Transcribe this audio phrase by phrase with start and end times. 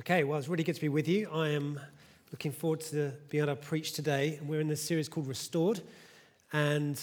[0.00, 1.28] Okay, well, it's really good to be with you.
[1.30, 1.78] I am
[2.32, 4.40] looking forward to being able to preach today.
[4.42, 5.82] We're in this series called Restored.
[6.54, 6.98] And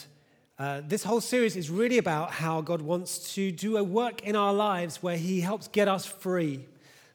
[0.58, 4.36] uh, this whole series is really about how God wants to do a work in
[4.36, 6.66] our lives where He helps get us free.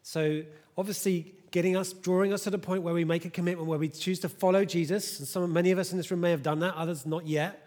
[0.04, 0.44] So,
[0.78, 3.88] obviously, getting us, drawing us to the point where we make a commitment, where we
[3.88, 5.18] choose to follow Jesus.
[5.18, 7.66] And some, many of us in this room may have done that, others not yet.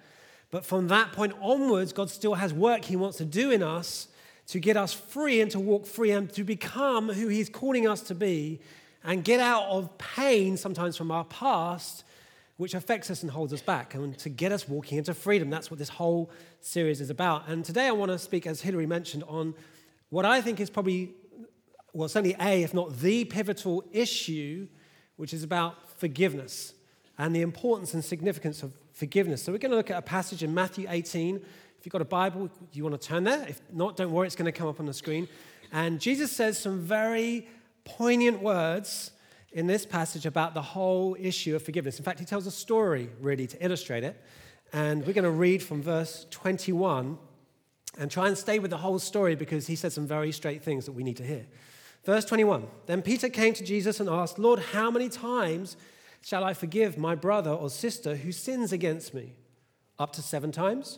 [0.52, 4.08] But from that point onwards, God still has work He wants to do in us
[4.48, 8.02] to get us free and to walk free and to become who He's calling us
[8.02, 8.60] to be
[9.04, 12.04] and get out of pain sometimes from our past,
[12.58, 15.50] which affects us and holds us back, and to get us walking into freedom.
[15.50, 16.32] That's what this whole
[16.62, 17.48] series is about.
[17.48, 19.54] And today I want to speak, as Hilary mentioned, on
[20.10, 21.14] what I think is probably,
[21.94, 24.68] well, certainly A, if not the pivotal issue,
[25.18, 26.74] which is about forgiveness
[27.18, 29.44] and the importance and significance of forgiveness.
[29.44, 31.42] So we're going to look at a passage in Matthew 18
[31.86, 33.46] if you've got a Bible, you want to turn there.
[33.48, 35.28] If not, don't worry, it's going to come up on the screen.
[35.72, 37.48] And Jesus says some very
[37.84, 39.12] poignant words
[39.52, 42.00] in this passage about the whole issue of forgiveness.
[42.00, 44.20] In fact, he tells a story really to illustrate it.
[44.74, 47.20] And we're going to read from verse 21
[48.00, 50.88] and try and stay with the whole story because he said some very straight things
[50.88, 51.46] that we need to hear.
[52.04, 55.78] Verse 21 Then Peter came to Jesus and asked, Lord, how many times
[56.24, 59.36] shall I forgive my brother or sister who sins against me?
[60.00, 60.98] Up to seven times?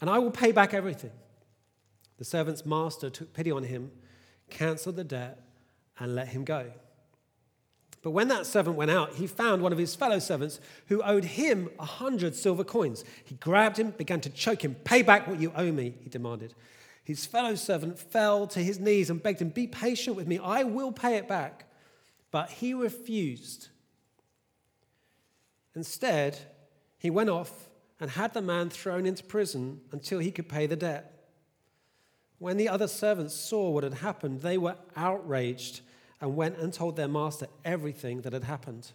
[0.00, 1.12] and I will pay back everything.
[2.18, 3.90] The servant's master took pity on him,
[4.50, 5.40] canceled the debt,
[5.98, 6.70] and let him go.
[8.02, 11.24] But when that servant went out, he found one of his fellow servants who owed
[11.24, 13.02] him a hundred silver coins.
[13.24, 14.74] He grabbed him, began to choke him.
[14.84, 16.54] Pay back what you owe me, he demanded.
[17.02, 20.64] His fellow servant fell to his knees and begged him, Be patient with me, I
[20.64, 21.64] will pay it back.
[22.30, 23.68] But he refused.
[25.74, 26.38] Instead,
[26.98, 30.76] he went off and had the man thrown into prison until he could pay the
[30.76, 31.28] debt.
[32.38, 35.80] When the other servants saw what had happened, they were outraged
[36.20, 38.90] and went and told their master everything that had happened.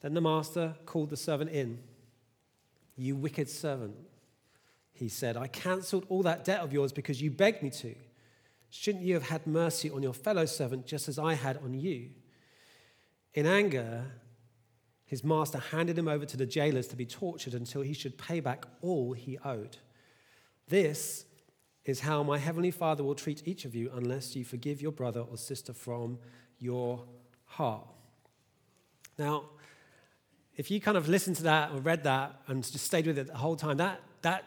[0.00, 1.78] Then the master called the servant in.
[2.96, 3.96] You wicked servant,
[4.92, 7.94] he said, I cancelled all that debt of yours because you begged me to.
[8.70, 12.10] Shouldn't you have had mercy on your fellow servant just as I had on you?
[13.34, 14.06] In anger,
[15.06, 18.40] his master handed him over to the jailers to be tortured until he should pay
[18.40, 19.78] back all he owed.
[20.68, 21.24] This
[21.84, 25.20] is how my heavenly Father will treat each of you unless you forgive your brother
[25.20, 26.18] or sister from
[26.58, 27.04] your
[27.44, 27.86] heart.
[29.16, 29.44] Now,
[30.56, 33.28] if you kind of listened to that or read that and just stayed with it
[33.28, 34.44] the whole time, that, that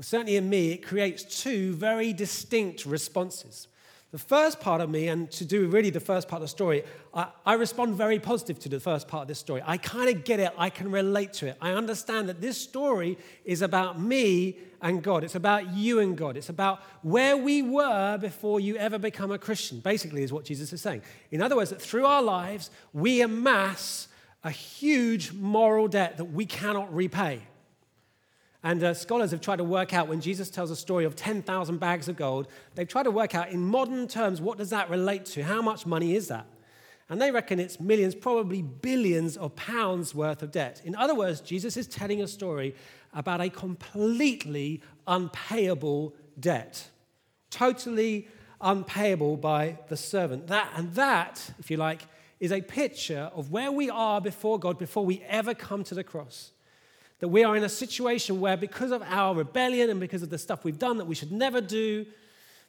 [0.00, 3.68] certainly in me, it creates two very distinct responses.
[4.12, 6.84] The first part of me, and to do really the first part of the story,
[7.14, 9.62] I, I respond very positive to the first part of this story.
[9.64, 11.56] I kind of get it, I can relate to it.
[11.62, 15.24] I understand that this story is about me and God.
[15.24, 16.36] It's about you and God.
[16.36, 20.74] It's about where we were before you ever become a Christian, basically, is what Jesus
[20.74, 21.00] is saying.
[21.30, 24.08] In other words, that through our lives, we amass
[24.44, 27.40] a huge moral debt that we cannot repay.
[28.64, 31.78] And uh, scholars have tried to work out when Jesus tells a story of 10,000
[31.78, 35.24] bags of gold, they've tried to work out in modern terms what does that relate
[35.26, 35.42] to?
[35.42, 36.46] How much money is that?
[37.08, 40.80] And they reckon it's millions, probably billions of pounds worth of debt.
[40.84, 42.74] In other words, Jesus is telling a story
[43.12, 46.88] about a completely unpayable debt,
[47.50, 48.28] totally
[48.60, 50.46] unpayable by the servant.
[50.46, 52.06] That and that, if you like,
[52.38, 56.04] is a picture of where we are before God before we ever come to the
[56.04, 56.52] cross
[57.22, 60.38] that we are in a situation where, because of our rebellion and because of the
[60.38, 62.04] stuff we've done that we should never do,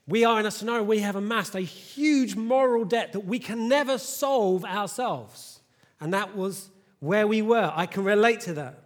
[0.07, 3.39] we are in a scenario where we have amassed a huge moral debt that we
[3.39, 5.59] can never solve ourselves.
[5.99, 6.69] And that was
[6.99, 7.73] where we were.
[7.75, 8.83] I can relate to that.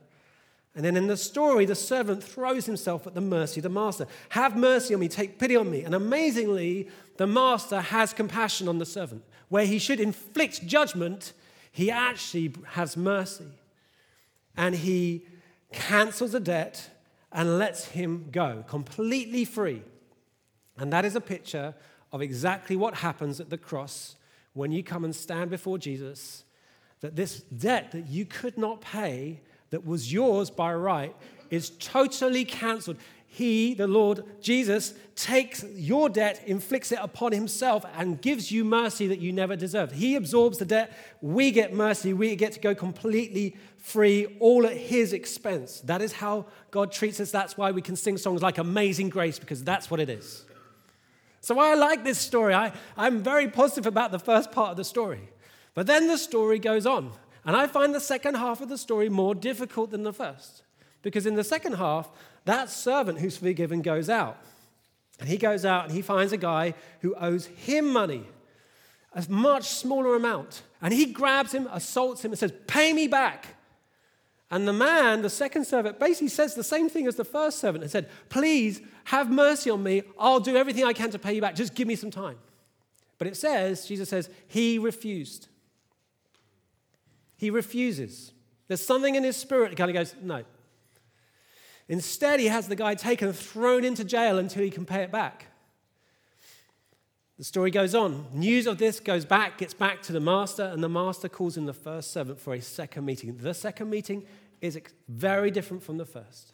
[0.74, 4.08] And then in the story, the servant throws himself at the mercy of the master.
[4.30, 5.84] Have mercy on me, take pity on me.
[5.84, 6.88] And amazingly,
[7.18, 9.26] the master has compassion on the servant.
[9.50, 11.34] Where he should inflict judgment,
[11.74, 13.48] he actually has mercy.
[14.56, 15.26] And he
[15.72, 16.90] cancels the debt,
[17.32, 19.84] and lets him go completely free.
[20.78, 21.76] And that is a picture
[22.12, 24.16] of exactly what happens at the cross
[24.54, 26.44] when you come and stand before Jesus.
[27.02, 31.16] That this debt that you could not pay, that was yours by right,
[31.50, 32.98] is totally cancelled.
[33.30, 39.06] He, the Lord Jesus, takes your debt, inflicts it upon himself, and gives you mercy
[39.08, 39.92] that you never deserved.
[39.92, 40.98] He absorbs the debt.
[41.22, 42.14] We get mercy.
[42.14, 45.82] We get to go completely free, all at his expense.
[45.82, 47.30] That is how God treats us.
[47.30, 50.46] That's why we can sing songs like Amazing Grace, because that's what it is.
[51.42, 52.54] So I like this story.
[52.54, 55.30] I, I'm very positive about the first part of the story.
[55.74, 57.12] But then the story goes on.
[57.46, 60.64] And I find the second half of the story more difficult than the first.
[61.02, 62.10] Because in the second half,
[62.48, 64.38] that servant who's forgiven goes out.
[65.20, 68.24] And he goes out and he finds a guy who owes him money,
[69.14, 70.62] a much smaller amount.
[70.82, 73.48] And he grabs him, assaults him, and says, Pay me back.
[74.50, 77.84] And the man, the second servant, basically says the same thing as the first servant
[77.84, 80.04] and said, Please have mercy on me.
[80.18, 81.56] I'll do everything I can to pay you back.
[81.56, 82.38] Just give me some time.
[83.18, 85.48] But it says, Jesus says, He refused.
[87.36, 88.32] He refuses.
[88.68, 90.44] There's something in his spirit that kind of goes, No,
[91.90, 95.12] Instead, he has the guy taken, and thrown into jail until he can pay it
[95.12, 95.48] back.
[97.38, 98.26] The story goes on.
[98.34, 101.66] News of this goes back, gets back to the master, and the master calls in
[101.66, 103.38] the first servant for a second meeting.
[103.38, 104.26] The second meeting
[104.60, 106.54] is very different from the first.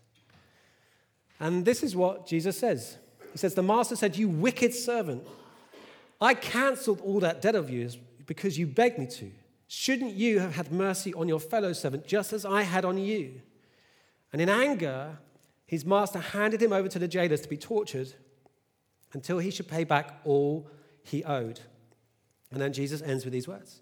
[1.40, 2.98] And this is what Jesus says
[3.32, 5.26] He says, The master said, You wicked servant,
[6.20, 9.32] I cancelled all that debt of yours because you begged me to.
[9.68, 13.42] Shouldn't you have had mercy on your fellow servant just as I had on you?
[14.34, 15.20] And in anger,
[15.68, 18.14] his master handed him over to the jailers to be tortured
[19.14, 20.68] until he should pay back all
[21.04, 21.60] he owed.
[22.52, 23.82] And then Jesus ends with these words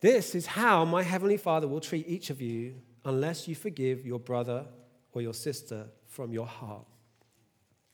[0.00, 4.18] This is how my heavenly Father will treat each of you unless you forgive your
[4.18, 4.66] brother
[5.12, 6.86] or your sister from your heart.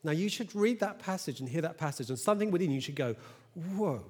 [0.04, 2.96] Now, you should read that passage and hear that passage, and something within you should
[2.96, 3.14] go,
[3.76, 4.04] Whoa,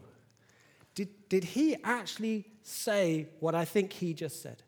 [0.95, 4.63] did, did he actually say what I think he just said?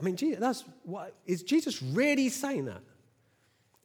[0.00, 2.82] I mean, that's what, is Jesus really saying that?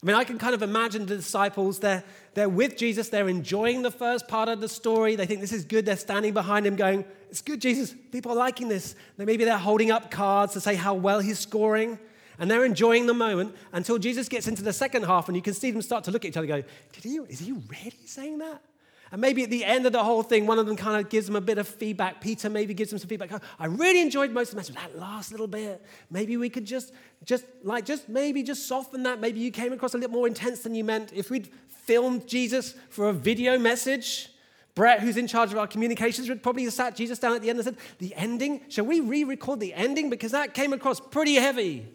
[0.03, 2.03] I mean, I can kind of imagine the disciples, they're,
[2.33, 5.15] they're with Jesus, they're enjoying the first part of the story.
[5.15, 5.85] They think this is good.
[5.85, 7.93] They're standing behind him going, It's good, Jesus.
[8.11, 8.95] People are liking this.
[9.17, 11.99] maybe they're holding up cards to say how well he's scoring.
[12.39, 15.53] And they're enjoying the moment until Jesus gets into the second half and you can
[15.53, 18.39] see them start to look at each other go, Did he, Is he really saying
[18.39, 18.63] that?
[19.11, 21.25] And maybe at the end of the whole thing, one of them kind of gives
[21.25, 22.21] them a bit of feedback.
[22.21, 23.33] Peter maybe gives them some feedback.
[23.33, 24.75] Oh, I really enjoyed most of the message.
[24.75, 26.93] That last little bit, maybe we could just,
[27.25, 29.19] just like, just maybe just soften that.
[29.19, 31.11] Maybe you came across a little more intense than you meant.
[31.13, 34.29] If we'd filmed Jesus for a video message,
[34.75, 37.49] Brett, who's in charge of our communications, would probably have sat Jesus down at the
[37.49, 40.09] end and said, The ending, shall we re record the ending?
[40.09, 41.85] Because that came across pretty heavy.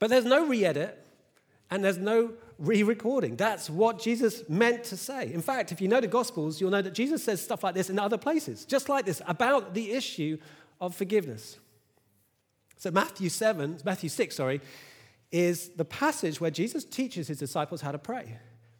[0.00, 1.05] But there's no re edit
[1.70, 3.36] and there's no re recording.
[3.36, 5.32] That's what Jesus meant to say.
[5.32, 7.90] In fact, if you know the Gospels, you'll know that Jesus says stuff like this
[7.90, 10.38] in other places, just like this, about the issue
[10.80, 11.58] of forgiveness.
[12.76, 14.60] So, Matthew 7, Matthew 6, sorry,
[15.32, 18.38] is the passage where Jesus teaches his disciples how to pray.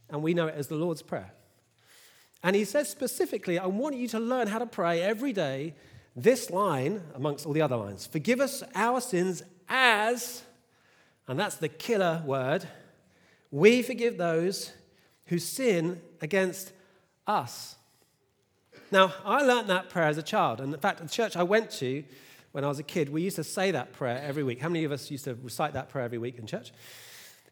[0.09, 1.33] And we know it as the Lord's Prayer.
[2.43, 5.75] And he says specifically, I want you to learn how to pray every day
[6.15, 10.43] this line, amongst all the other lines Forgive us our sins as,
[11.28, 12.69] and that's the killer word,
[13.50, 14.73] we forgive those
[15.26, 16.73] who sin against
[17.26, 17.76] us.
[18.90, 20.61] Now, I learned that prayer as a child.
[20.61, 22.05] And in fact, the church I went to
[22.52, 24.61] when I was a kid, we used to say that prayer every week.
[24.61, 26.73] How many of us used to recite that prayer every week in church?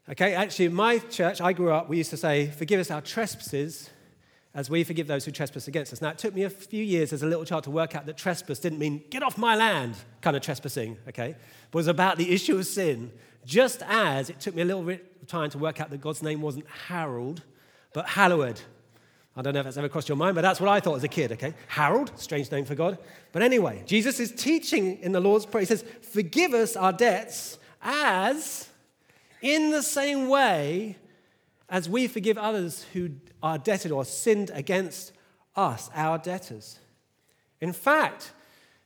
[0.08, 3.00] Okay, actually, in my church, I grew up, we used to say, Forgive us our
[3.00, 3.90] trespasses
[4.54, 6.00] as we forgive those who trespass against us.
[6.00, 8.16] Now, it took me a few years as a little child to work out that
[8.16, 11.34] trespass didn't mean get off my land kind of trespassing, okay?
[11.70, 13.10] But was about the issue of sin.
[13.44, 16.22] Just as it took me a little bit of time to work out that God's
[16.22, 17.42] name wasn't Harold,
[17.92, 18.60] but Hallowed.
[19.36, 21.04] I don't know if that's ever crossed your mind, but that's what I thought as
[21.04, 21.54] a kid, okay?
[21.66, 22.98] Harold, strange name for God.
[23.32, 25.62] But anyway, Jesus is teaching in the Lord's Prayer.
[25.62, 28.68] He says, Forgive us our debts as
[29.42, 30.96] in the same way
[31.68, 33.10] as we forgive others who
[33.44, 35.12] are debted or sinned against
[35.54, 36.78] us, our debtors.
[37.60, 38.32] In fact,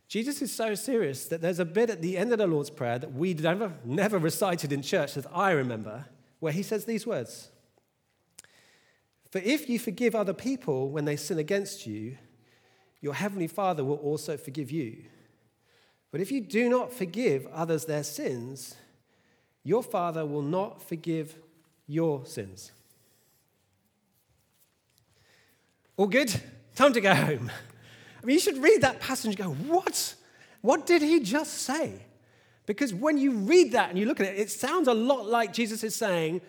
[0.09, 2.99] Jesus is so serious that there's a bit at the end of the Lord's Prayer
[2.99, 6.07] that we never, never recited in church that I remember
[6.41, 7.51] where he says these words
[9.31, 12.19] For if you forgive other people when they sin against you,
[13.01, 15.05] your heavenly Father will also forgive you.
[16.11, 18.75] But if you do not forgive others their sins,
[19.63, 21.37] your Father will not forgive
[21.87, 22.73] your sins.
[25.99, 26.33] All good?
[26.77, 27.51] Time to go home.
[28.23, 30.15] I mean, you should read that passage and go, What?
[30.63, 31.93] What did he just say?
[32.67, 35.53] Because when you read that and you look at it, it sounds a lot like
[35.53, 36.41] Jesus is saying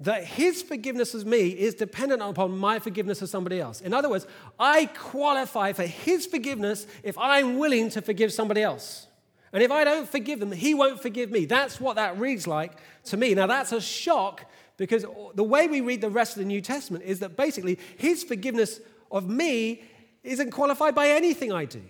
[0.00, 3.80] that his forgiveness of me is dependent upon my forgiveness of somebody else.
[3.80, 4.26] In other words,
[4.58, 9.06] I qualify for his forgiveness if I'm willing to forgive somebody else.
[9.52, 11.44] And if I don't forgive them, he won't forgive me.
[11.44, 12.72] That's what that reads like
[13.04, 13.34] to me.
[13.34, 14.44] Now, that's a shock
[14.76, 18.22] because the way we read the rest of the New Testament is that basically his
[18.24, 19.82] forgiveness of me
[20.22, 21.82] isn't qualified by anything I do.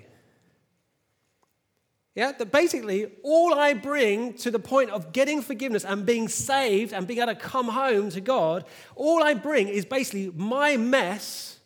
[2.15, 6.95] Yeah, that basically all I bring to the point of getting forgiveness and being saved
[6.95, 11.59] and being able to come home to God, all I bring is basically my mess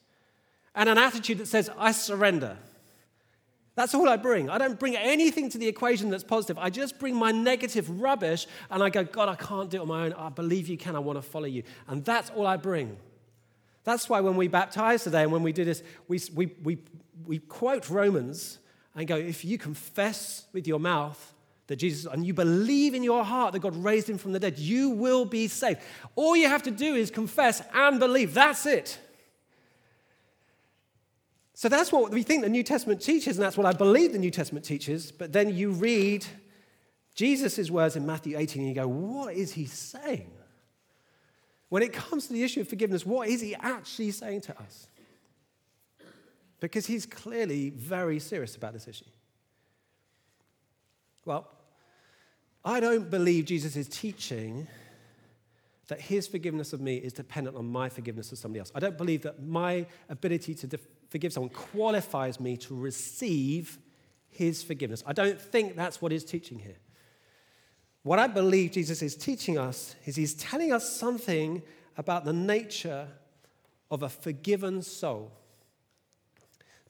[0.74, 2.56] and an attitude that says, I surrender.
[3.76, 4.50] That's all I bring.
[4.50, 6.58] I don't bring anything to the equation that's positive.
[6.58, 9.88] I just bring my negative rubbish and I go, God, I can't do it on
[9.88, 10.12] my own.
[10.14, 10.96] I believe you can.
[10.96, 11.62] I want to follow you.
[11.86, 12.96] And that's all I bring.
[13.90, 16.78] That's why when we baptize today and when we do this, we, we, we,
[17.26, 18.60] we quote Romans
[18.94, 21.34] and go, if you confess with your mouth
[21.66, 24.60] that Jesus, and you believe in your heart that God raised him from the dead,
[24.60, 25.80] you will be saved.
[26.14, 28.32] All you have to do is confess and believe.
[28.32, 28.96] That's it.
[31.54, 34.18] So that's what we think the New Testament teaches, and that's what I believe the
[34.18, 35.10] New Testament teaches.
[35.10, 36.24] But then you read
[37.16, 40.30] Jesus' words in Matthew 18 and you go, what is he saying?
[41.70, 44.88] When it comes to the issue of forgiveness, what is he actually saying to us?
[46.60, 49.06] because he's clearly very serious about this issue.
[51.24, 51.48] Well,
[52.64, 54.66] I don't believe Jesus is teaching
[55.88, 58.70] that his forgiveness of me is dependent on my forgiveness of somebody else.
[58.74, 63.78] I don't believe that my ability to forgive someone qualifies me to receive
[64.28, 65.02] his forgiveness.
[65.06, 66.76] I don't think that's what he's teaching here.
[68.02, 71.62] What I believe Jesus is teaching us is he's telling us something
[71.96, 73.08] about the nature
[73.90, 75.32] of a forgiven soul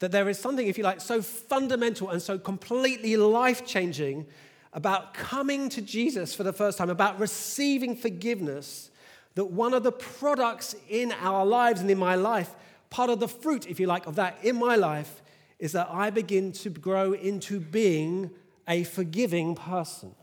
[0.01, 4.25] that there is something, if you like, so fundamental and so completely life changing
[4.73, 8.89] about coming to Jesus for the first time, about receiving forgiveness,
[9.35, 12.55] that one of the products in our lives and in my life,
[12.89, 15.21] part of the fruit, if you like, of that in my life,
[15.59, 18.31] is that I begin to grow into being
[18.67, 20.15] a forgiving person.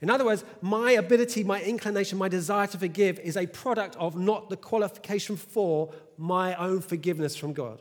[0.00, 4.16] In other words, my ability, my inclination, my desire to forgive is a product of
[4.16, 7.80] not the qualification for my own forgiveness from God.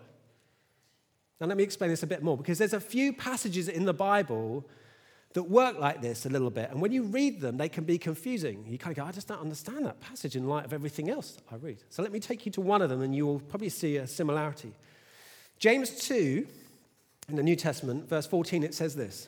[1.40, 3.94] Now, let me explain this a bit more because there's a few passages in the
[3.94, 4.68] Bible
[5.34, 6.72] that work like this a little bit.
[6.72, 8.66] And when you read them, they can be confusing.
[8.68, 11.38] You kind of go, I just don't understand that passage in light of everything else
[11.52, 11.84] I read.
[11.90, 14.08] So let me take you to one of them and you will probably see a
[14.08, 14.74] similarity.
[15.60, 16.48] James 2,
[17.30, 19.28] in the New Testament, verse 14, it says this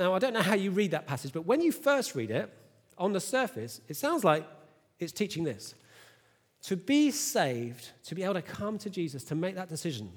[0.00, 2.50] Now, I don't know how you read that passage, but when you first read it,
[2.96, 4.46] on the surface, it sounds like
[4.98, 5.74] it's teaching this.
[6.62, 10.10] To be saved, to be able to come to Jesus, to make that decision,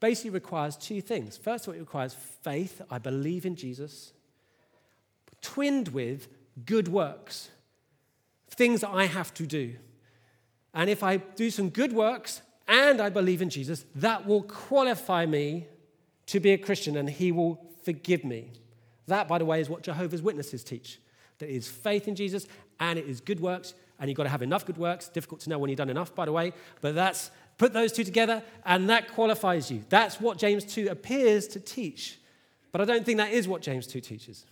[0.00, 1.36] basically requires two things.
[1.36, 4.14] First of all, it requires faith, I believe in Jesus,
[5.42, 6.28] twinned with
[6.64, 7.50] good works,
[8.48, 9.74] things that I have to do.
[10.72, 15.26] And if I do some good works and I believe in Jesus, that will qualify
[15.26, 15.66] me
[16.26, 18.52] to be a Christian and he will forgive me.
[19.08, 20.98] That, by the way, is what Jehovah's Witnesses teach.
[21.38, 22.46] That is faith in Jesus
[22.80, 25.08] and it is good works, and you've got to have enough good works.
[25.08, 28.04] Difficult to know when you've done enough, by the way, but that's Put those two
[28.04, 29.84] together, and that qualifies you.
[29.88, 32.18] That's what James 2 appears to teach.
[32.70, 34.46] But I don't think that is what James 2 teaches.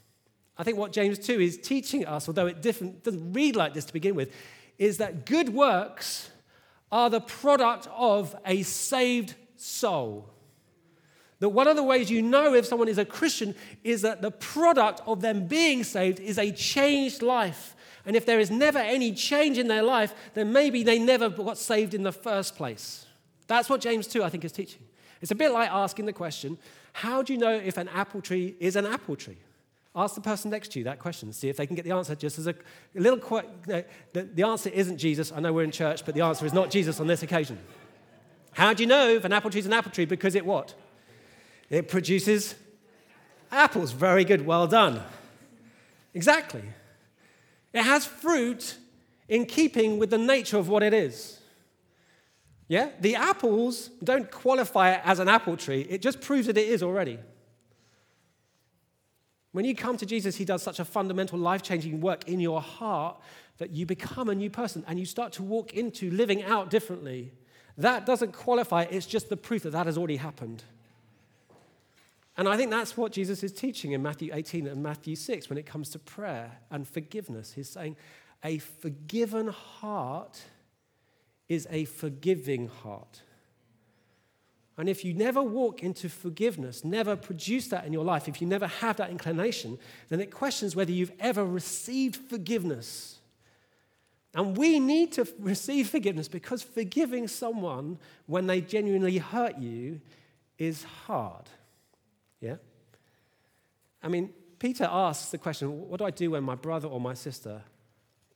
[0.59, 3.93] I think what James 2 is teaching us, although it doesn't read like this to
[3.93, 4.33] begin with,
[4.77, 6.31] is that good works
[6.91, 10.29] are the product of a saved soul.
[11.41, 14.31] That one of the ways you know if someone is a Christian is that the
[14.31, 17.77] product of them being saved is a changed life.
[18.07, 21.59] And if there is never any change in their life, then maybe they never got
[21.59, 23.05] saved in the first place.
[23.49, 24.83] That's what James 2, I think, is teaching.
[25.21, 26.59] It's a bit like asking the question
[26.93, 29.37] how do you know if an apple tree is an apple tree?
[29.95, 32.15] Ask the person next to you that question, see if they can get the answer
[32.15, 32.55] just as a,
[32.95, 33.19] a little.
[33.67, 35.33] the, the answer isn't Jesus.
[35.33, 37.59] I know we're in church, but the answer is not Jesus on this occasion.
[38.53, 40.07] How do you know if an apple tree is an apple tree?
[40.07, 40.75] Because it what?
[41.71, 42.55] It produces
[43.51, 43.93] apples.
[43.93, 45.03] Very good, well done.
[46.15, 46.63] Exactly.
[47.73, 48.77] It has fruit
[49.29, 51.41] in keeping with the nature of what it is.
[52.69, 52.91] Yeah?
[53.01, 56.83] The apples don't qualify it as an apple tree, it just proves that it is
[56.83, 57.19] already.
[59.53, 62.61] When you come to Jesus, He does such a fundamental life changing work in your
[62.61, 63.19] heart
[63.59, 67.33] that you become a new person and you start to walk into living out differently.
[67.79, 70.63] That doesn't qualify, it's just the proof that that has already happened.
[72.37, 75.59] And I think that's what Jesus is teaching in Matthew 18 and Matthew 6 when
[75.59, 77.53] it comes to prayer and forgiveness.
[77.53, 77.97] He's saying,
[78.45, 80.43] a forgiven heart
[81.49, 83.23] is a forgiving heart.
[84.79, 88.47] And if you never walk into forgiveness, never produce that in your life, if you
[88.47, 89.79] never have that inclination,
[90.11, 93.19] then it questions whether you've ever received forgiveness.
[94.35, 100.03] And we need to receive forgiveness because forgiving someone when they genuinely hurt you
[100.59, 101.49] is hard.
[102.41, 102.57] Yeah?
[104.03, 107.15] I mean, Peter asks the question what do I do when my brother or my
[107.15, 107.63] sister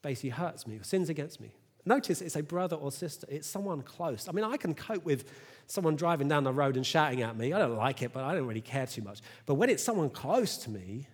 [0.03, 1.55] basically hurts me or sins against me?
[1.87, 4.29] Notice it's a brother or sister, it's someone close.
[4.29, 5.25] I mean, I can cope with
[5.67, 7.53] someone driving down the road and shouting at me.
[7.53, 9.21] I don't like it, but I don't really care too much.
[9.47, 11.07] But when it's someone close to me,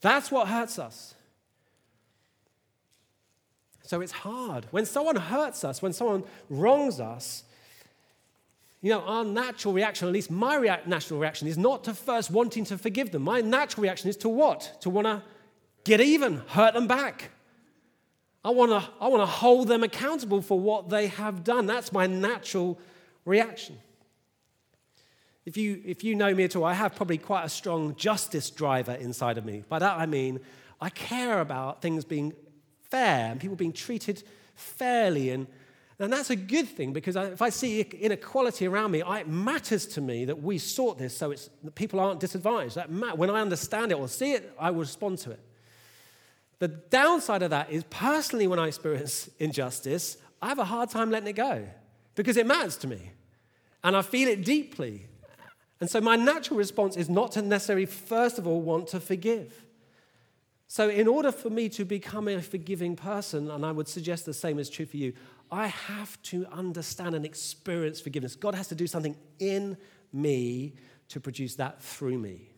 [0.00, 1.14] that's what hurts us.
[3.82, 4.66] So it's hard.
[4.70, 7.44] When someone hurts us, when someone wrongs us,
[8.80, 12.30] you know, our natural reaction, at least my rea- natural reaction, is not to first
[12.30, 13.22] wanting to forgive them.
[13.22, 14.76] My natural reaction is to what?
[14.82, 15.22] To want to
[15.84, 17.30] get even, hurt them back.
[18.44, 21.66] I want to I want to hold them accountable for what they have done.
[21.66, 22.78] That's my natural
[23.24, 23.78] reaction.
[25.44, 28.50] If you, if you know me at all, I have probably quite a strong justice
[28.50, 29.64] driver inside of me.
[29.66, 30.40] By that I mean,
[30.78, 32.34] I care about things being
[32.90, 34.22] fair and people being treated
[34.54, 35.30] fairly.
[35.30, 35.46] And,
[36.00, 40.00] and that's a good thing because if I see inequality around me, it matters to
[40.00, 42.76] me that we sort this so it's, that people aren't disadvantaged.
[42.76, 42.88] That
[43.18, 45.40] when I understand it or see it, I will respond to it.
[46.60, 51.10] The downside of that is personally, when I experience injustice, I have a hard time
[51.10, 51.66] letting it go
[52.14, 53.12] because it matters to me
[53.82, 55.06] and I feel it deeply.
[55.80, 59.64] And so my natural response is not to necessarily, first of all, want to forgive.
[60.70, 64.34] So, in order for me to become a forgiving person, and I would suggest the
[64.34, 65.14] same is true for you,
[65.50, 68.36] I have to understand and experience forgiveness.
[68.36, 69.78] God has to do something in
[70.12, 70.74] me
[71.08, 72.50] to produce that through me.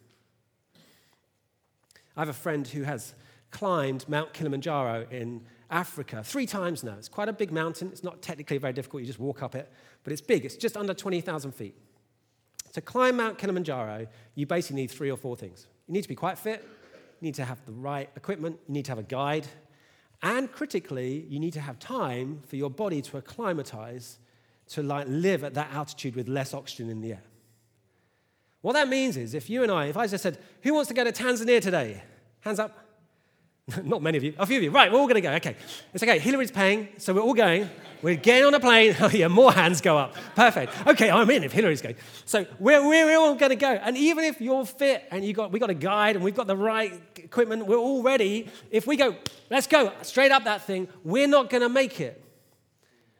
[2.17, 3.15] I have a friend who has
[3.53, 6.95] climbed Mount Kilimanjaro in Africa three times now.
[6.99, 7.91] It's quite a big mountain.
[7.93, 10.45] It's not technically very difficult, you just walk up it, but it's big.
[10.45, 11.77] It's just under 20,000 feet.
[12.73, 15.69] To climb Mount Kilimanjaro, you basically need three or four things.
[15.87, 16.67] You need to be quite fit,
[17.21, 19.47] you need to have the right equipment, you need to have a guide,
[20.23, 24.19] and critically, you need to have time for your body to acclimatize
[24.69, 27.23] to like live at that altitude with less oxygen in the air.
[28.61, 30.95] What that means is if you and I, if I just said, who wants to
[30.95, 32.03] go to Tanzania today?
[32.41, 32.90] Hands up.
[33.85, 34.71] Not many of you, a few of you.
[34.71, 35.33] Right, we're all going to go.
[35.35, 35.57] Okay.
[35.93, 36.19] It's okay.
[36.19, 37.69] Hillary's paying, so we're all going.
[38.03, 38.97] We're getting on a plane.
[39.01, 40.15] Oh, yeah, more hands go up.
[40.35, 40.73] Perfect.
[40.87, 41.97] Okay, I'm in if Hillary's going.
[42.27, 43.73] So we're, we're all going to go.
[43.73, 46.47] And even if you're fit and you got, we got a guide and we've got
[46.47, 48.49] the right equipment, we're all ready.
[48.71, 49.17] If we go,
[49.49, 52.23] let's go straight up that thing, we're not going to make it.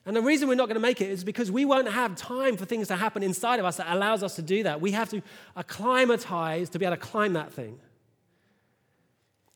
[0.07, 2.57] And the reason we're not going to make it is because we won't have time
[2.57, 4.81] for things to happen inside of us that allows us to do that.
[4.81, 5.23] We have to
[5.57, 7.79] acclimatize to be able to climb that thing.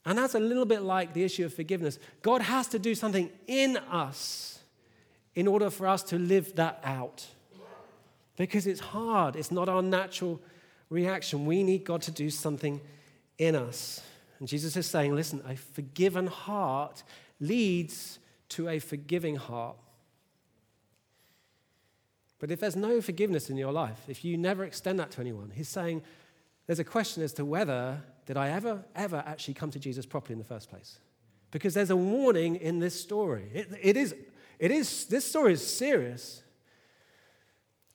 [0.04, 1.98] And that's a little bit like the issue of forgiveness.
[2.22, 4.58] God has to do something in us
[5.34, 7.26] in order for us to live that out.
[8.36, 10.40] Because it's hard, it's not our natural
[10.90, 11.46] reaction.
[11.46, 12.80] We need God to do something
[13.38, 14.02] in us.
[14.38, 17.02] And Jesus is saying, listen, a forgiven heart
[17.40, 18.18] leads
[18.50, 19.76] to a forgiving heart.
[22.38, 25.52] But if there's no forgiveness in your life, if you never extend that to anyone,
[25.54, 26.02] he's saying
[26.66, 30.32] there's a question as to whether did I ever, ever actually come to Jesus properly
[30.32, 30.98] in the first place?
[31.50, 33.50] Because there's a warning in this story.
[33.52, 34.14] It, it is,
[34.58, 36.42] it is, this story is serious.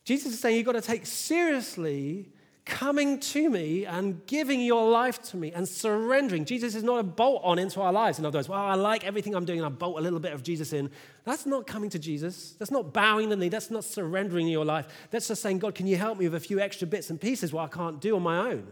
[0.06, 2.32] Jesus is saying you've got to take seriously
[2.70, 6.46] coming to me and giving your life to me and surrendering.
[6.46, 8.20] Jesus is not a bolt on into our lives.
[8.20, 10.34] In other words, well, I like everything I'm doing and I bolt a little bit
[10.34, 10.90] of Jesus in.
[11.24, 12.54] That's not coming to Jesus.
[12.54, 13.50] That's not bowing the knee.
[13.50, 14.88] That's not surrendering your life.
[15.10, 17.52] That's just saying, God, can you help me with a few extra bits and pieces
[17.52, 18.68] what I can't do on my own?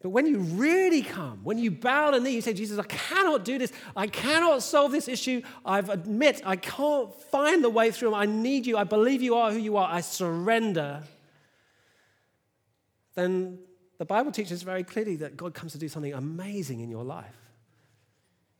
[0.00, 3.44] But when you really come, when you bow the knee, you say, Jesus, I cannot
[3.44, 3.72] do this.
[3.96, 5.42] I cannot solve this issue.
[5.64, 8.14] I admit I can't find the way through.
[8.14, 8.76] I need you.
[8.76, 9.88] I believe you are who you are.
[9.90, 11.02] I surrender.
[13.16, 13.58] Then
[13.98, 17.36] the Bible teaches very clearly that God comes to do something amazing in your life.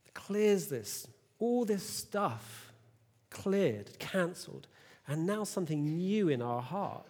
[0.07, 1.07] It clears this,
[1.39, 2.73] all this stuff
[3.31, 4.67] cleared, cancelled,
[5.07, 7.07] and now something new in our heart.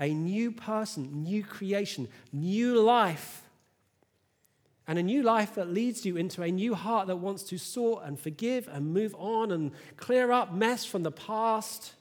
[0.00, 3.44] A new person, new creation, new life
[4.90, 8.02] and a new life that leads you into a new heart that wants to sort
[8.04, 11.92] and forgive and move on and clear up mess from the past.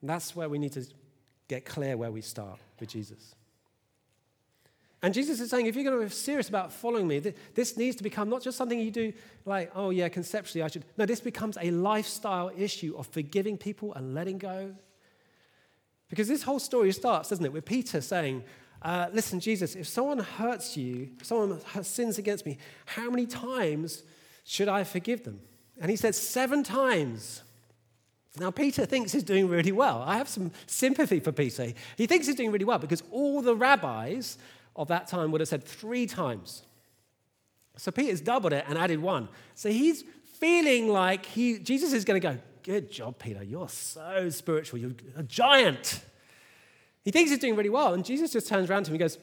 [0.00, 0.86] And that's where we need to
[1.48, 3.34] get clear where we start with Jesus.
[5.02, 7.96] And Jesus is saying, if you're going to be serious about following me, this needs
[7.96, 9.12] to become not just something you do
[9.44, 10.84] like, oh, yeah, conceptually I should.
[10.96, 14.72] No, this becomes a lifestyle issue of forgiving people and letting go
[16.08, 18.44] Because this whole story starts, doesn't it, with Peter saying,
[18.84, 24.02] uh, Listen, Jesus, if someone hurts you, if someone sins against me, how many times
[24.44, 25.40] should I forgive them?
[25.80, 27.42] And he said, Seven times.
[28.38, 30.02] Now, Peter thinks he's doing really well.
[30.04, 31.72] I have some sympathy for Peter.
[31.96, 34.38] He thinks he's doing really well because all the rabbis
[34.74, 36.64] of that time would have said three times.
[37.76, 39.28] So Peter's doubled it and added one.
[39.54, 40.04] So he's
[40.40, 43.42] feeling like he, Jesus is going to go, Good job, Peter.
[43.42, 44.78] You're so spiritual.
[44.78, 46.02] You're a giant.
[47.04, 47.94] He thinks he's doing really well.
[47.94, 49.18] And Jesus just turns around to him and goes,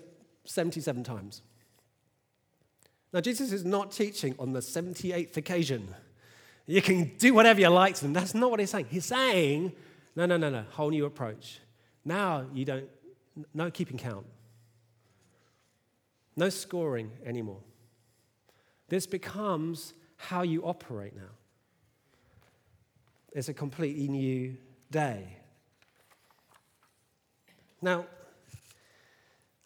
[0.46, 1.41] 77 times.
[3.13, 5.94] Now, Jesus is not teaching on the 78th occasion.
[6.65, 8.13] You can do whatever you like to them.
[8.13, 8.88] That's not what he's saying.
[8.89, 9.74] He's saying,
[10.15, 11.60] no, no, no, no, whole new approach.
[12.06, 12.89] Now you don't,
[13.54, 14.26] no keeping count,
[16.36, 17.60] no scoring anymore.
[18.89, 21.32] This becomes how you operate now.
[23.34, 24.58] It's a completely new
[24.89, 25.38] day.
[27.82, 28.06] Now,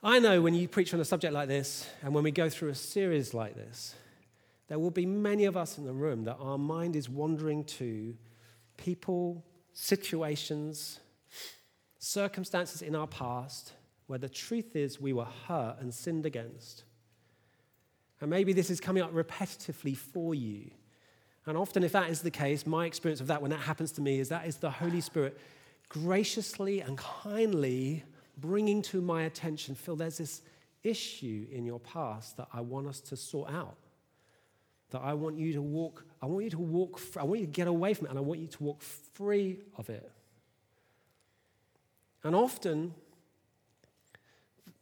[0.02, 2.70] I know when you preach on a subject like this, and when we go through
[2.70, 3.96] a series like this,
[4.68, 8.16] there will be many of us in the room that our mind is wandering to
[8.78, 11.00] people, situations,
[12.00, 13.74] circumstances in our past
[14.08, 16.84] where the truth is we were hurt and sinned against.
[18.22, 20.72] And maybe this is coming up repetitively for you.
[21.46, 24.02] And often, if that is the case, my experience of that when that happens to
[24.02, 25.38] me is that is the Holy Spirit
[25.90, 28.04] graciously and kindly
[28.38, 30.42] bringing to my attention Phil, there's this
[30.84, 33.78] issue in your past that I want us to sort out
[34.92, 37.52] that I want you to walk, I want you to walk, I want you to
[37.52, 40.10] get away from it, and I want you to walk free of it.
[42.24, 42.94] And often,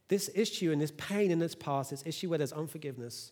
[0.09, 3.31] this issue and this pain in this past, this issue where there's unforgiveness,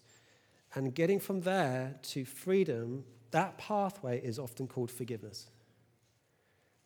[0.74, 5.52] and getting from there to freedom, that pathway is often called forgiveness.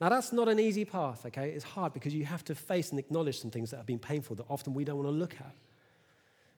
[0.02, 1.52] Now, that's not an easy path, okay?
[1.52, 4.36] It's hard because you have to face and acknowledge some things that have been painful
[4.36, 5.56] that often we don't want to look at.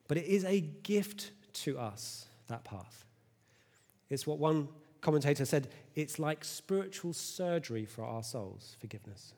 [0.08, 1.30] But it is a gift
[1.64, 3.04] to us, that path.
[4.10, 4.68] It's what one
[5.00, 9.34] commentator said it's like spiritual surgery for our souls, forgiveness.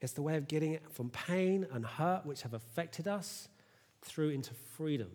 [0.00, 3.48] It's the way of getting it from pain and hurt which have affected us
[4.02, 5.10] through into freedom.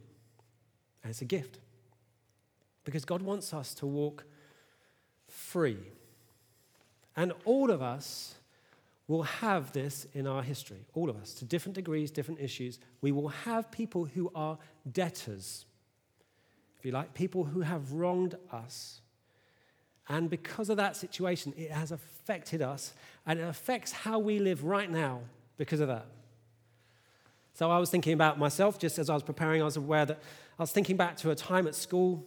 [1.03, 1.59] And it's a gift.
[2.83, 4.25] Because God wants us to walk
[5.27, 5.77] free.
[7.15, 8.35] And all of us
[9.07, 10.85] will have this in our history.
[10.93, 12.79] All of us, to different degrees, different issues.
[13.01, 14.57] We will have people who are
[14.89, 15.65] debtors
[16.81, 19.01] if you like, people who have wronged us.
[20.09, 22.95] And because of that situation, it has affected us
[23.27, 25.19] and it affects how we live right now
[25.57, 26.07] because of that.
[27.53, 29.61] So I was thinking about myself just as I was preparing.
[29.61, 30.23] I was aware that
[30.57, 32.25] I was thinking back to a time at school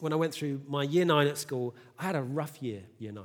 [0.00, 1.74] when I went through my year nine at school.
[1.98, 3.24] I had a rough year, year nine.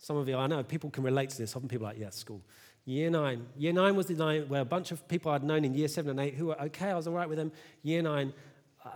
[0.00, 1.54] Some of you, I know people can relate to this.
[1.54, 2.40] Often people are like, yeah, school.
[2.86, 3.46] Year nine.
[3.56, 6.12] Year nine was the nine where a bunch of people I'd known in year seven
[6.12, 7.52] and eight who were okay, I was all right with them.
[7.82, 8.32] Year nine,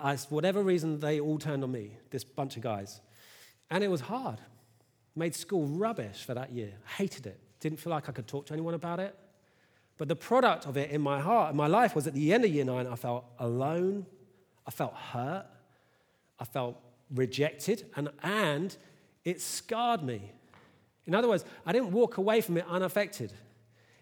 [0.03, 3.03] I, for whatever reason, they all turned on me, this bunch of guys.
[3.71, 4.39] And it was hard.
[5.15, 6.73] Made school rubbish for that year.
[6.97, 7.39] Hated it.
[7.61, 9.15] Didn't feel like I could talk to anyone about it.
[9.99, 12.47] But the product of it in my heart, in my life, was at the end
[12.47, 14.07] of year nine, I felt alone.
[14.67, 15.45] I felt hurt.
[16.41, 16.81] I felt
[17.15, 17.85] rejected.
[17.95, 18.75] And, and
[19.23, 20.33] it scarred me.
[21.07, 23.33] In other words, I didn't walk away from it unaffected.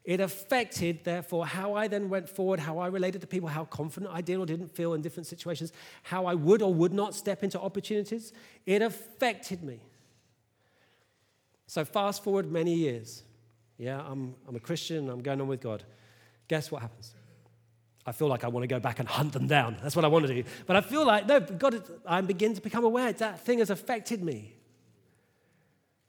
[0.05, 4.13] It affected, therefore, how I then went forward, how I related to people, how confident
[4.13, 7.45] I did or didn't feel in different situations, how I would or would not step
[7.45, 8.33] into opportunities.
[8.67, 9.81] It affected me.
[11.69, 13.23] So, fast forward many years.
[13.79, 15.85] Yeah, I'm, I'm a Christian, I'm going on with God.
[16.49, 17.15] Guess what happens?
[18.05, 19.77] I feel like I want to go back and hunt them down.
[19.81, 20.49] That's what I want to do.
[20.67, 24.23] But I feel like, no, God, I begin to become aware that thing has affected
[24.23, 24.55] me.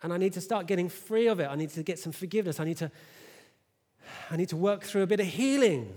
[0.03, 1.47] And I need to start getting free of it.
[1.49, 2.59] I need to get some forgiveness.
[2.59, 2.91] I need to
[4.29, 5.95] I need to work through a bit of healing.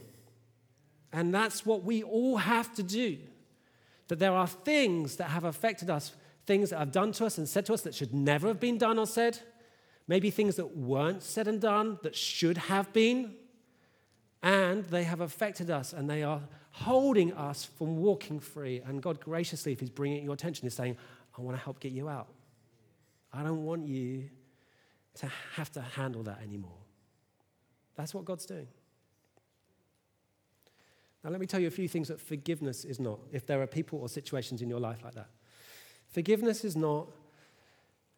[1.12, 3.18] And that's what we all have to do.
[4.08, 6.12] That there are things that have affected us,
[6.46, 8.78] things that have done to us and said to us that should never have been
[8.78, 9.38] done or said,
[10.06, 13.34] maybe things that weren't said and done that should have been,
[14.42, 18.80] and they have affected us and they are holding us from walking free.
[18.86, 20.96] And God, graciously, if He's bringing your attention, is saying,
[21.36, 22.28] I want to help get you out.
[23.36, 24.30] I don't want you
[25.16, 26.78] to have to handle that anymore.
[27.94, 28.68] That's what God's doing.
[31.22, 33.66] Now, let me tell you a few things that forgiveness is not, if there are
[33.66, 35.28] people or situations in your life like that.
[36.08, 37.08] Forgiveness is not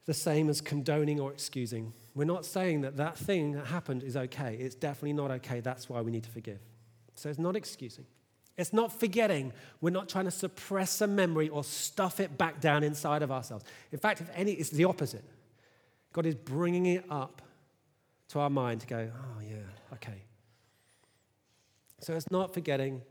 [0.05, 1.93] the same as condoning or excusing.
[2.15, 4.57] We're not saying that that thing that happened is okay.
[4.57, 5.61] It's definitely not okay.
[5.61, 6.61] That's why we need to forgive.
[7.15, 8.07] So it's not excusing.
[8.59, 9.53] It's not forgetting.
[9.81, 13.65] We're not trying to suppress a memory or stuff it back down inside of ourselves.
[13.93, 15.25] In fact, if any, it's the opposite.
[16.13, 17.41] God is bringing it up
[18.31, 19.57] to our mind to go, oh, yeah,
[19.95, 20.25] okay.
[22.01, 23.03] So it's not forgetting,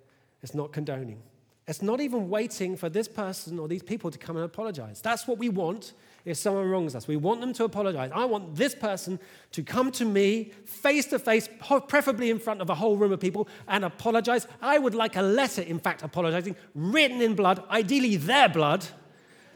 [0.44, 1.24] it's not condoning.
[1.68, 5.02] It's not even waiting for this person or these people to come and apologize.
[5.02, 5.92] That's what we want
[6.24, 7.10] if someone wrongs us.
[7.10, 8.10] We want them to apologize.
[8.14, 9.20] I want this person
[9.52, 11.50] to come to me face to face,
[11.90, 14.48] preferably in front of a whole room of people, and apologize.
[14.62, 18.86] I would like a letter, in fact, apologizing, written in blood, ideally their blood,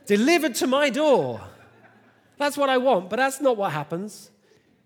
[0.06, 1.40] delivered to my door.
[2.38, 4.32] That's what I want, but that's not what happens.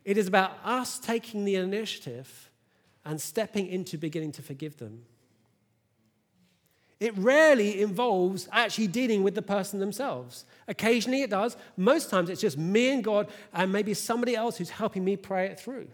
[0.03, 2.51] It is about us taking the initiative
[3.03, 5.05] and stepping into beginning to forgive them.
[6.99, 10.45] It rarely involves actually dealing with the person themselves.
[10.67, 11.57] Occasionally it does.
[11.75, 15.47] Most times it's just me and God and maybe somebody else who's helping me pray
[15.47, 15.87] it through.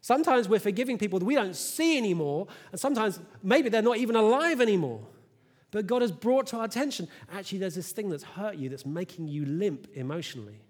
[0.00, 4.16] Sometimes we're forgiving people that we don't see anymore, and sometimes maybe they're not even
[4.16, 5.00] alive anymore.
[5.70, 8.86] But God has brought to our attention actually, there's this thing that's hurt you that's
[8.86, 10.60] making you limp emotionally.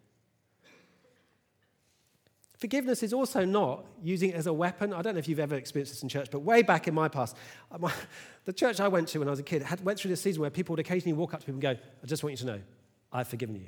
[2.64, 4.94] Forgiveness is also not using it as a weapon.
[4.94, 7.08] I don't know if you've ever experienced this in church, but way back in my
[7.08, 7.36] past,
[7.70, 7.92] uh, my,
[8.46, 10.40] the church I went to when I was a kid had, went through this season
[10.40, 12.46] where people would occasionally walk up to people and go, I just want you to
[12.46, 12.60] know,
[13.12, 13.66] I've forgiven you.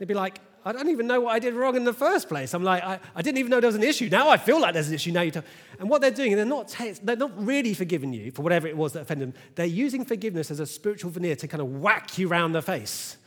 [0.00, 2.52] They'd be like, I don't even know what I did wrong in the first place.
[2.52, 4.08] I'm like, I, I didn't even know there was an issue.
[4.08, 5.12] Now I feel like there's an issue.
[5.12, 5.30] Now you.
[5.78, 8.94] And what they're doing, they're not, they're not really forgiving you for whatever it was
[8.94, 9.40] that offended them.
[9.54, 13.18] They're using forgiveness as a spiritual veneer to kind of whack you round the face.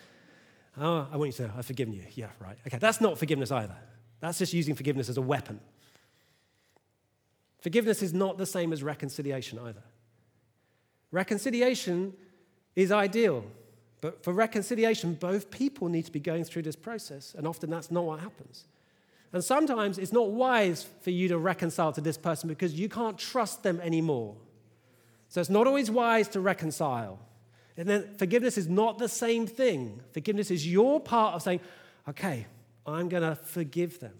[0.77, 2.03] Oh, I want you to know, I've forgiven you.
[2.15, 2.57] Yeah, right.
[2.67, 3.77] Okay, that's not forgiveness either.
[4.19, 5.59] That's just using forgiveness as a weapon.
[7.59, 9.83] Forgiveness is not the same as reconciliation either.
[11.11, 12.13] Reconciliation
[12.75, 13.43] is ideal,
[14.01, 17.89] but for reconciliation, both people need to be going through this process, and often that's
[17.89, 18.65] not what happens.
[19.33, 23.17] And sometimes it's not wise for you to reconcile to this person because you can't
[23.17, 24.35] trust them anymore.
[25.29, 27.19] So it's not always wise to reconcile.
[27.75, 30.01] And then forgiveness is not the same thing.
[30.13, 31.59] Forgiveness is your part of saying,
[32.07, 32.47] okay,
[32.93, 34.13] I'm going to forgive them.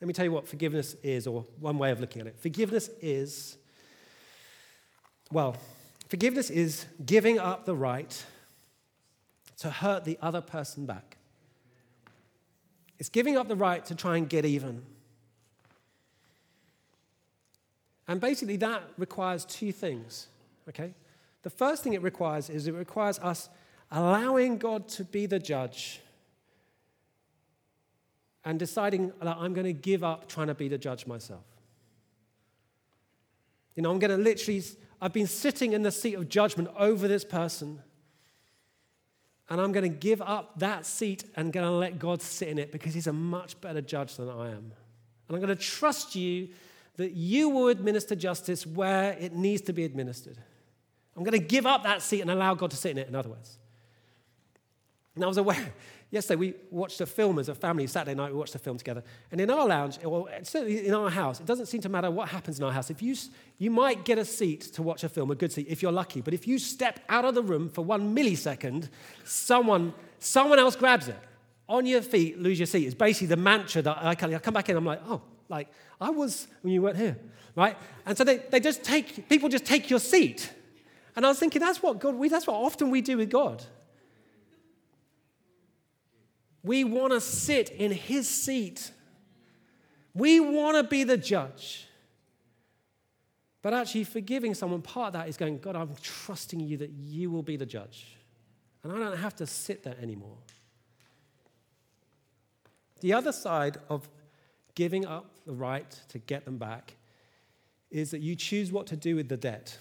[0.00, 2.38] Let me tell you what forgiveness is, or one way of looking at it.
[2.38, 3.56] Forgiveness is,
[5.30, 5.56] well,
[6.08, 8.24] forgiveness is giving up the right
[9.58, 11.16] to hurt the other person back.
[12.98, 14.82] It's giving up the right to try and get even.
[18.06, 20.26] And basically, that requires two things,
[20.68, 20.92] okay?
[21.42, 23.48] The first thing it requires is it requires us
[23.90, 26.00] allowing God to be the judge
[28.44, 31.44] and deciding that I'm going to give up trying to be the judge myself.
[33.74, 34.62] You know, I'm going to literally,
[35.00, 37.80] I've been sitting in the seat of judgment over this person,
[39.48, 42.58] and I'm going to give up that seat and going to let God sit in
[42.58, 44.72] it because He's a much better judge than I am.
[45.28, 46.48] And I'm going to trust you
[46.96, 50.38] that you will administer justice where it needs to be administered.
[51.16, 53.14] I'm going to give up that seat and allow God to sit in it, in
[53.14, 53.58] other words.
[55.14, 55.72] And I was aware,
[56.14, 57.86] yesterday we watched a film as a family.
[57.86, 59.02] Saturday night we watched a film together.
[59.32, 62.28] And in our lounge, or certainly in our house, it doesn't seem to matter what
[62.28, 62.88] happens in our house.
[62.88, 63.16] If you,
[63.58, 66.20] you might get a seat to watch a film, a good seat, if you're lucky.
[66.20, 68.88] But if you step out of the room for one millisecond,
[69.24, 71.18] someone, someone else grabs it.
[71.68, 72.86] On your feet, lose your seat.
[72.86, 75.68] It's basically the mantra that I, I come back in, I'm like, oh, like
[76.00, 77.16] I was when you weren't here,
[77.56, 77.76] right?
[78.06, 80.52] And so they, they just take, people just take your seat.
[81.16, 83.64] And I was thinking, that's what God, we, that's what often we do with God.
[86.64, 88.90] We want to sit in his seat.
[90.14, 91.86] We want to be the judge.
[93.60, 97.30] But actually, forgiving someone, part of that is going, God, I'm trusting you that you
[97.30, 98.16] will be the judge.
[98.82, 100.36] And I don't have to sit there anymore.
[103.00, 104.08] The other side of
[104.74, 106.94] giving up the right to get them back
[107.90, 109.78] is that you choose what to do with the debt.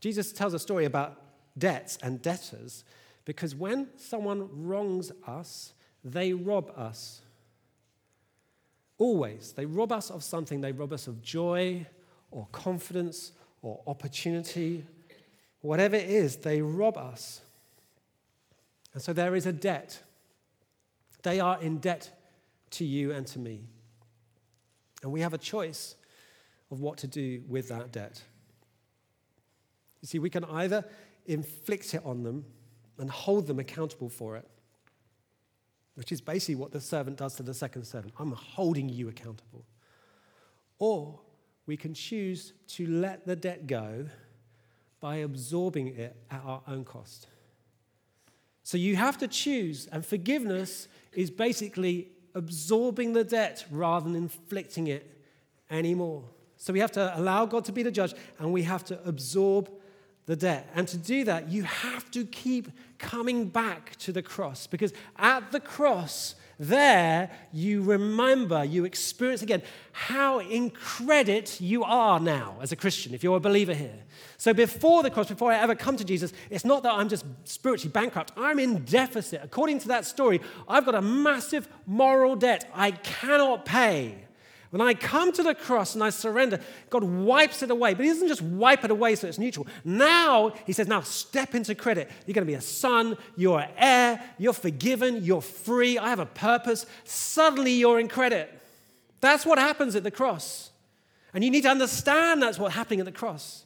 [0.00, 1.20] Jesus tells a story about
[1.56, 2.84] debts and debtors
[3.28, 7.20] because when someone wrongs us, they rob us.
[8.96, 9.52] Always.
[9.52, 10.62] They rob us of something.
[10.62, 11.86] They rob us of joy
[12.30, 14.86] or confidence or opportunity.
[15.60, 17.42] Whatever it is, they rob us.
[18.94, 20.02] And so there is a debt.
[21.22, 22.10] They are in debt
[22.70, 23.60] to you and to me.
[25.02, 25.96] And we have a choice
[26.70, 28.22] of what to do with that debt.
[30.00, 30.82] You see, we can either
[31.26, 32.46] inflict it on them
[32.98, 34.48] and hold them accountable for it,
[35.94, 38.14] which is basically what the servant does to the second servant.
[38.18, 39.64] I'm holding you accountable.
[40.78, 41.20] Or
[41.66, 44.06] we can choose to let the debt go
[45.00, 47.26] by absorbing it at our own cost.
[48.62, 54.88] So you have to choose, and forgiveness is basically absorbing the debt rather than inflicting
[54.88, 55.24] it
[55.70, 56.24] anymore.
[56.56, 59.70] So we have to allow God to be the judge, and we have to absorb
[60.28, 60.70] the debt.
[60.74, 65.52] And to do that, you have to keep coming back to the cross because at
[65.52, 69.62] the cross, there you remember, you experience again
[69.92, 74.04] how in credit you are now as a Christian, if you're a believer here.
[74.36, 77.24] So before the cross, before I ever come to Jesus, it's not that I'm just
[77.44, 78.32] spiritually bankrupt.
[78.36, 79.40] I'm in deficit.
[79.42, 84.27] According to that story, I've got a massive moral debt I cannot pay.
[84.70, 87.94] When I come to the cross and I surrender, God wipes it away.
[87.94, 89.66] But He doesn't just wipe it away so it's neutral.
[89.84, 92.10] Now, He says, now step into credit.
[92.26, 96.18] You're going to be a son, you're an heir, you're forgiven, you're free, I have
[96.18, 96.84] a purpose.
[97.04, 98.52] Suddenly you're in credit.
[99.20, 100.70] That's what happens at the cross.
[101.32, 103.64] And you need to understand that's what's happening at the cross.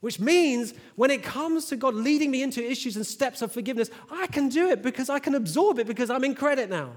[0.00, 3.90] Which means when it comes to God leading me into issues and steps of forgiveness,
[4.10, 6.92] I can do it because I can absorb it because I'm in credit now.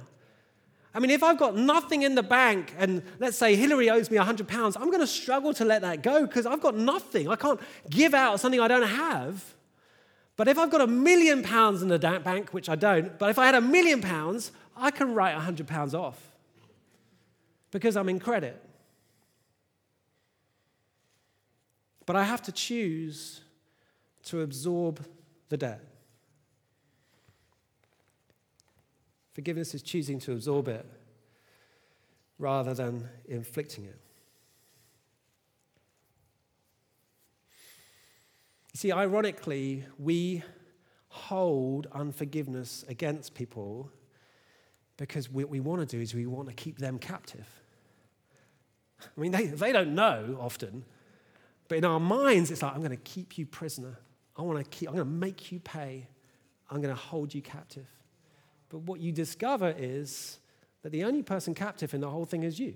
[0.93, 4.17] I mean, if I've got nothing in the bank and let's say Hillary owes me
[4.17, 7.30] 100 pounds, I'm going to struggle to let that go because I've got nothing.
[7.30, 9.56] I can't give out something I don't have.
[10.36, 13.39] But if I've got a million pounds in the bank, which I don't, but if
[13.39, 16.19] I had a million pounds, I can write 100 pounds off
[17.71, 18.62] because I'm in credit.
[22.06, 23.41] But I have to choose
[24.23, 25.06] to absorb
[25.49, 25.90] the debt.
[29.34, 30.86] Forgiveness is choosing to absorb it
[32.38, 34.00] rather than inflicting it.
[38.74, 40.44] You see, ironically, we
[41.10, 43.91] hold unforgiveness against people
[44.98, 47.48] because what we want to do is we want to keep them captive.
[49.02, 50.86] I mean, they, they don't know often,
[51.67, 53.98] but in our minds, it's like, I'm going to keep you prisoner.
[54.38, 56.08] I want to keep, I'm going to make you pay.
[56.70, 57.88] I'm going to hold you captive.
[58.71, 60.39] But what you discover is
[60.81, 62.75] that the only person captive in the whole thing is you.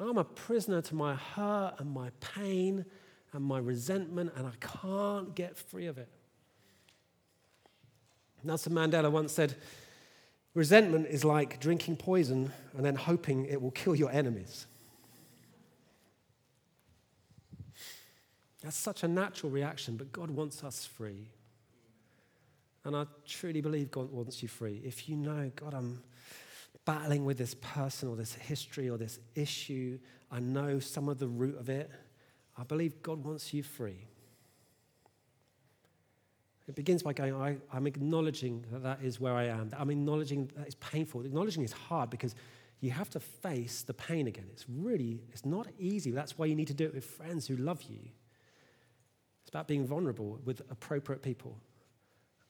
[0.00, 2.84] I'm a prisoner to my hurt and my pain
[3.32, 6.08] and my resentment, and I can't get free of it.
[8.42, 9.54] Nelson Mandela once said,
[10.54, 14.66] Resentment is like drinking poison and then hoping it will kill your enemies.
[18.62, 21.28] That's such a natural reaction, but God wants us free.
[22.84, 24.80] And I truly believe God wants you free.
[24.84, 26.02] If you know, God, I'm
[26.84, 29.98] battling with this person or this history or this issue,
[30.30, 31.90] I know some of the root of it,
[32.56, 34.06] I believe God wants you free.
[36.68, 39.70] It begins by going, I, am acknowledging that that is where I am.
[39.76, 41.24] I'm acknowledging that it's painful.
[41.24, 42.34] Acknowledging is hard because
[42.80, 44.46] you have to face the pain again.
[44.52, 46.10] It's really, it's not easy.
[46.10, 48.00] That's why you need to do it with friends who love you.
[49.42, 51.58] It's about being vulnerable with appropriate people.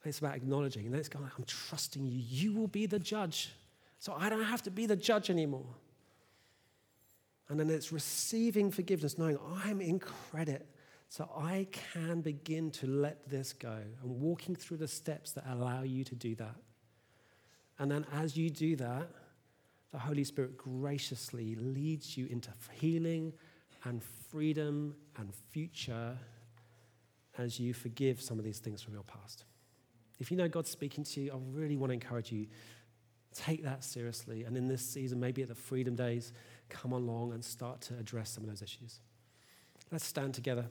[0.04, 0.84] It's about acknowledging.
[0.84, 2.18] And then it's going, I'm trusting you.
[2.18, 3.52] You will be the judge.
[3.98, 5.66] So I don't have to be the judge anymore.
[7.48, 10.66] And then it's receiving forgiveness, knowing I'm in credit.
[11.08, 15.82] So I can begin to let this go and walking through the steps that allow
[15.82, 16.56] you to do that.
[17.78, 19.08] And then as you do that,
[19.92, 23.34] the Holy Spirit graciously leads you into healing
[23.84, 26.16] and freedom and future
[27.38, 29.44] as you forgive some of these things from your past.
[30.18, 32.46] If you know God's speaking to you, I really want to encourage you
[33.34, 34.44] take that seriously.
[34.44, 36.32] And in this season, maybe at the Freedom Days,
[36.68, 39.00] come along and start to address some of those issues.
[39.90, 40.66] Let's stand together.